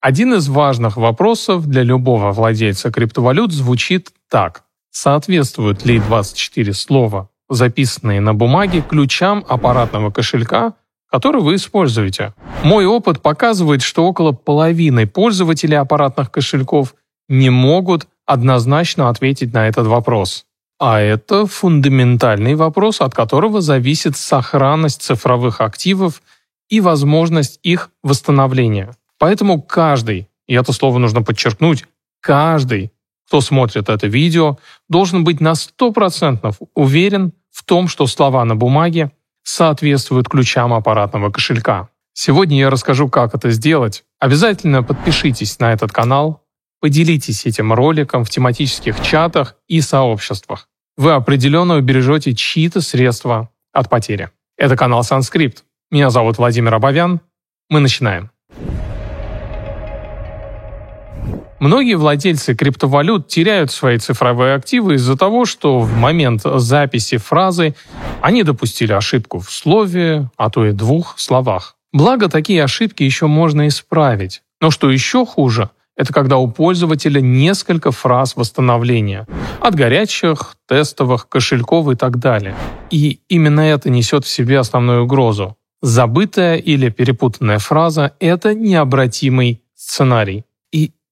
[0.00, 4.62] Один из важных вопросов для любого владельца криптовалют звучит так.
[4.90, 10.74] Соответствуют ли 24 слова, записанные на бумаге, ключам аппаратного кошелька,
[11.10, 12.32] который вы используете?
[12.62, 16.94] Мой опыт показывает, что около половины пользователей аппаратных кошельков
[17.28, 20.44] не могут однозначно ответить на этот вопрос.
[20.78, 26.22] А это фундаментальный вопрос, от которого зависит сохранность цифровых активов
[26.68, 28.94] и возможность их восстановления.
[29.18, 31.84] Поэтому каждый, и это слово нужно подчеркнуть,
[32.20, 32.92] каждый,
[33.26, 39.12] кто смотрит это видео, должен быть на 100% уверен в том, что слова на бумаге
[39.42, 41.88] соответствуют ключам аппаратного кошелька.
[42.12, 44.04] Сегодня я расскажу, как это сделать.
[44.18, 46.42] Обязательно подпишитесь на этот канал,
[46.80, 50.68] Поделитесь этим роликом в тематических чатах и сообществах.
[50.96, 54.30] Вы определенно убережете чьи-то средства от потери.
[54.56, 55.64] Это канал Санскрипт.
[55.90, 57.20] Меня зовут Владимир Абовян.
[57.68, 58.30] Мы начинаем.
[61.60, 67.74] Многие владельцы криптовалют теряют свои цифровые активы из-за того, что в момент записи фразы
[68.20, 71.74] они допустили ошибку в слове, а то и двух словах.
[71.92, 74.42] Благо, такие ошибки еще можно исправить.
[74.60, 79.26] Но что еще хуже, это когда у пользователя несколько фраз восстановления.
[79.60, 82.54] От горячих, тестовых, кошельков и так далее.
[82.90, 85.56] И именно это несет в себе основную угрозу.
[85.82, 90.44] Забытая или перепутанная фраза– это необратимый сценарий.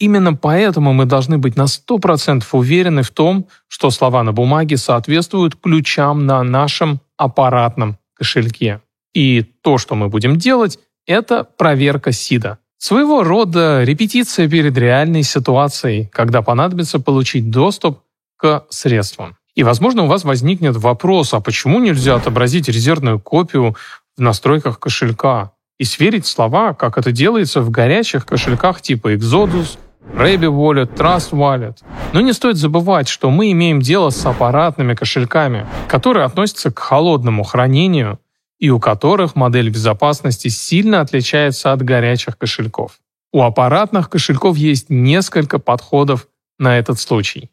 [0.00, 5.56] Именно поэтому мы должны быть на 100% уверены в том, что слова на бумаге соответствуют
[5.56, 8.80] ключам на нашем аппаратном кошельке.
[9.12, 12.58] И то, что мы будем делать, это проверка СИДа.
[12.78, 18.00] Своего рода репетиция перед реальной ситуацией, когда понадобится получить доступ
[18.38, 19.36] к средствам.
[19.54, 23.76] И, возможно, у вас возникнет вопрос, а почему нельзя отобразить резервную копию
[24.16, 29.76] в настройках кошелька и сверить слова, как это делается в горячих кошельках типа Exodus,
[30.14, 31.78] Rebbe Wallet, Trust Wallet.
[32.12, 37.42] Но не стоит забывать, что мы имеем дело с аппаратными кошельками, которые относятся к холодному
[37.44, 38.18] хранению–
[38.60, 43.00] и у которых модель безопасности сильно отличается от горячих кошельков.
[43.32, 46.28] У аппаратных кошельков есть несколько подходов
[46.58, 47.50] на этот случай.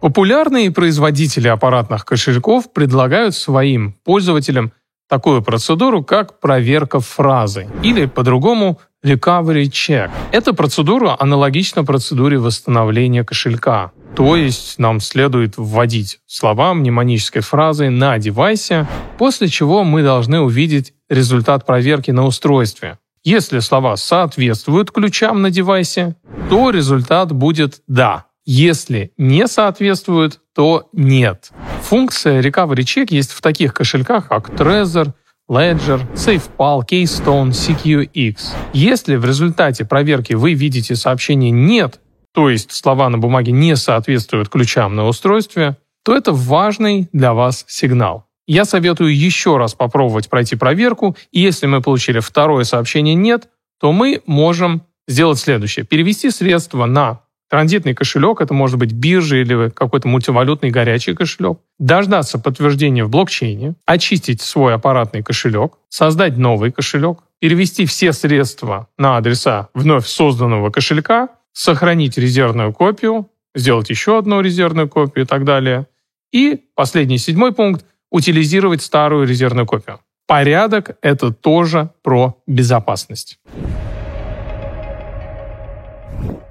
[0.00, 4.72] Популярные производители аппаратных кошельков предлагают своим пользователям
[5.08, 10.10] такую процедуру, как проверка фразы, или по-другому recovery check.
[10.32, 13.92] Эта процедура аналогична процедуре восстановления кошелька.
[14.16, 18.86] То есть нам следует вводить слова мнемонической фразы на девайсе,
[19.18, 22.98] после чего мы должны увидеть результат проверки на устройстве.
[23.24, 26.16] Если слова соответствуют ключам на девайсе,
[26.50, 28.26] то результат будет «да».
[28.46, 31.50] Если не соответствуют, то «нет».
[31.82, 35.12] Функция Recovery Check есть в таких кошельках, как Trezor,
[35.50, 38.54] Ledger, SafePal, Keystone, CQX.
[38.72, 42.00] Если в результате проверки вы видите сообщение «нет»,
[42.32, 47.66] то есть слова на бумаге не соответствуют ключам на устройстве, то это важный для вас
[47.68, 48.24] сигнал.
[48.46, 53.92] Я советую еще раз попробовать пройти проверку, и если мы получили второе сообщение «нет», то
[53.92, 55.84] мы можем сделать следующее.
[55.84, 57.20] Перевести средства на
[57.54, 63.76] транзитный кошелек, это может быть биржа или какой-то мультивалютный горячий кошелек, дождаться подтверждения в блокчейне,
[63.86, 71.28] очистить свой аппаратный кошелек, создать новый кошелек, перевести все средства на адреса вновь созданного кошелька
[71.52, 75.86] сохранить резервную копию, сделать еще одну резервную копию и так далее.
[76.32, 80.00] И последний, седьмой пункт– утилизировать старую резервную копию.
[80.26, 83.38] Порядок– это тоже про безопасность.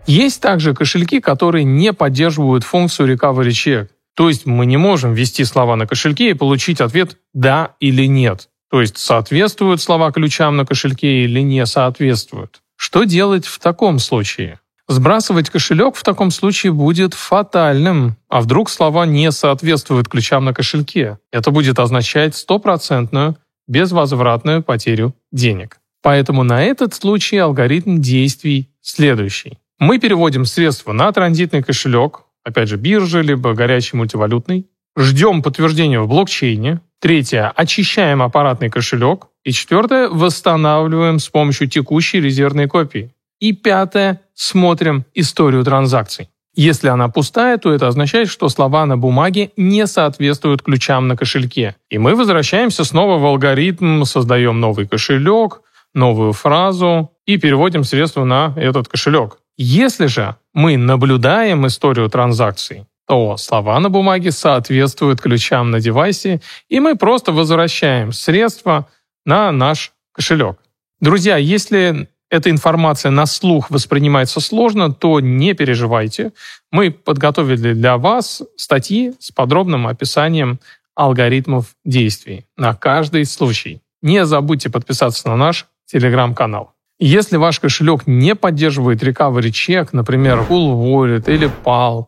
[0.06, 3.90] Есть также кошельки, которые не поддерживают функцию Recovery Check.
[4.16, 8.50] То есть мы не можем ввести слова на кошельке и получить ответ «да» или «нет».
[8.70, 12.62] То есть соответствуют слова ключам на кошельке или не соответствуют.
[12.76, 14.60] Что делать в таком случае?
[14.88, 18.18] Сбрасывать кошелек в таком случае будет фатальным.
[18.28, 21.20] А вдруг слова не соответствуют ключам на кошельке?
[21.32, 23.38] Это будет означать стопроцентную,
[23.68, 25.80] безвозвратную потерю денег.
[26.02, 29.58] Поэтому на этот случай алгоритм действий следующий.
[29.80, 34.68] Мы переводим средства на транзитный кошелек, опять же биржа, либо горячий мультивалютный,
[34.98, 42.68] ждем подтверждения в блокчейне, третье– очищаем аппаратный кошелек, и четвертое– восстанавливаем с помощью текущей резервной
[42.68, 43.14] копии.
[43.40, 46.30] И пятое, смотрим историю транзакций.
[46.56, 51.76] Если она пустая, то это означает, что слова на бумаге не соответствуют ключам на кошельке.
[51.90, 55.62] И мы возвращаемся снова в алгоритм, создаем новый кошелек,
[55.96, 59.40] новую фразу и переводим средства на этот кошелек.
[59.58, 66.80] Если же мы наблюдаем историю транзакций, то слова на бумаге соответствуют ключам на девайсе, и
[66.80, 68.88] мы просто возвращаем средства
[69.26, 70.58] на наш кошелек.
[71.00, 76.32] Друзья, если эта информация на слух воспринимается сложно, то не переживайте.
[76.72, 80.60] Мы подготовили для вас статьи с подробным описанием
[80.96, 83.82] алгоритмов действий на каждый случай.
[84.02, 86.73] Не забудьте подписаться на наш телеграм-канал.
[87.06, 92.06] Если ваш кошелек не поддерживает recovery check, например, Cool Wallet или PAL,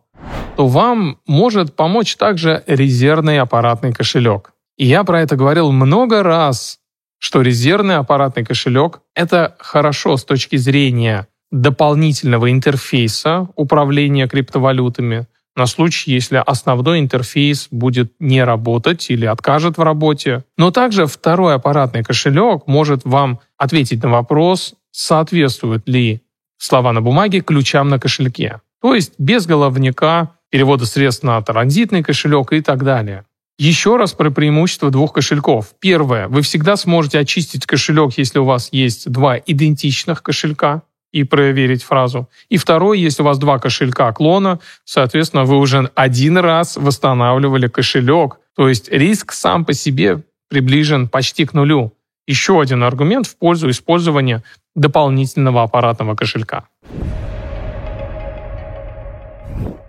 [0.55, 4.53] то вам может помочь также резервный аппаратный кошелек.
[4.77, 6.79] И я про это говорил много раз,
[7.19, 15.27] что резервный аппаратный кошелек– это хорошо с точки зрения дополнительного интерфейса управления криптовалютами,
[15.57, 20.43] на случай, если основной интерфейс будет не работать или откажет в работе.
[20.57, 26.21] Но также второй аппаратный кошелек может вам ответить на вопрос, соответствуют ли
[26.57, 28.61] слова на бумаге ключам на кошельке.
[28.81, 33.25] То есть без головника, перевода средств на транзитный кошелек и так далее.
[33.57, 35.73] Еще раз про преимущество двух кошельков.
[35.79, 36.27] Первое.
[36.27, 42.29] Вы всегда сможете очистить кошелек, если у вас есть два идентичных кошелька и проверить фразу.
[42.49, 48.37] И второе, если у вас два кошелька клона, соответственно, вы уже один раз восстанавливали кошелек.
[48.55, 51.93] То есть риск сам по себе приближен почти к нулю.
[52.27, 54.43] Еще один аргумент в пользу использования
[54.75, 56.67] дополнительного аппаратного кошелька.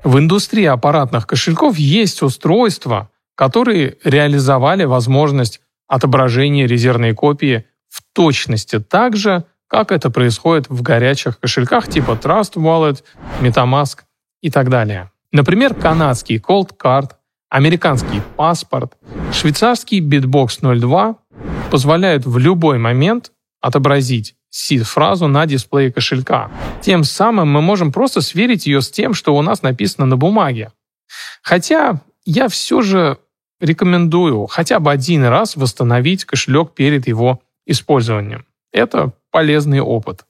[0.04, 9.16] В индустрии аппаратных кошельков есть устройства, которые реализовали возможность отображения резервной копии в точности так
[9.16, 13.02] же, как это происходит в горячих кошельках типа Trust Wallet,
[13.40, 13.98] MetaMask
[14.42, 15.10] и так далее.
[15.32, 17.10] Например, канадский Cold Card,
[17.48, 18.96] американский паспорт,
[19.32, 21.16] швейцарский Bitbox 02
[21.70, 26.50] позволяют в любой момент отобразить seed-фразу на дисплее кошелька.
[26.80, 30.72] Тем самым мы можем просто сверить ее с тем, что у нас написано на бумаге.
[31.42, 33.18] Хотя я все же
[33.60, 38.46] рекомендую хотя бы один раз восстановить кошелек перед его использованием.
[38.72, 40.24] Это полезный опыт.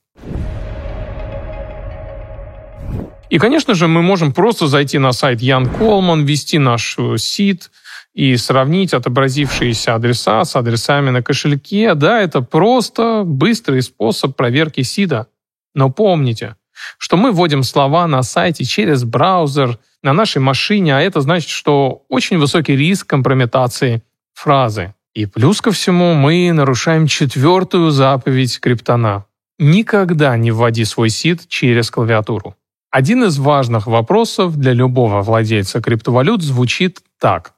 [3.29, 7.71] И, конечно же, мы можем просто зайти на сайт Ян Колман, ввести наш сид
[8.17, 11.95] и сравнить отобразившиеся адреса с адресами на кошельке.
[11.95, 15.27] Да, это просто быстрый способ проверки сида.
[15.75, 16.57] Но помните,
[16.97, 22.05] что мы вводим слова на сайте через браузер на нашей машине, а это значит, что
[22.09, 24.03] очень высокий риск компрометации
[24.33, 24.95] фразы.
[25.15, 29.27] И плюс ко всему мы нарушаем четвертую заповедь криптона.
[29.59, 32.57] Никогда не вводи свой сид через клавиатуру.
[32.91, 37.56] Один из важных вопросов для любого владельца криптовалют звучит так.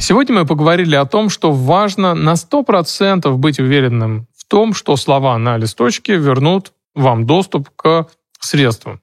[0.00, 5.38] Сегодня мы поговорили о том, что важно на 100% быть уверенным в том, что слова
[5.38, 8.08] на листочке вернут вам доступ к
[8.40, 9.00] средствам.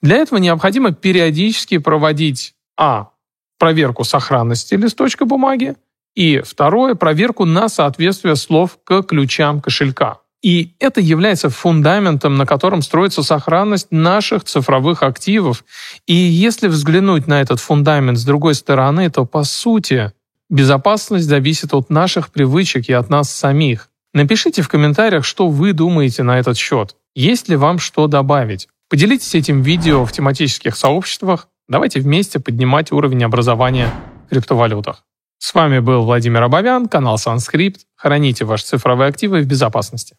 [0.00, 3.10] Для этого необходимо периодически проводить а.
[3.58, 5.76] проверку сохранности листочка бумаги,
[6.14, 10.20] и второе– проверку на соответствие слов к ключам кошелька.
[10.44, 15.64] И это является фундаментом, на котором строится сохранность наших цифровых активов.
[16.06, 20.12] И если взглянуть на этот фундамент с другой стороны, то по сути
[20.50, 23.88] безопасность зависит от наших привычек и от нас самих.
[24.12, 26.94] Напишите в комментариях, что вы думаете на этот счет.
[27.14, 28.68] Есть ли вам что добавить?
[28.90, 31.48] Поделитесь этим видео в тематических сообществах.
[31.68, 33.90] Давайте вместе поднимать уровень образования
[34.26, 35.04] в криптовалютах.
[35.38, 37.86] С вами был Владимир Абовян, канал Санскрипт.
[37.96, 40.16] Храните ваши цифровые активы в безопасности.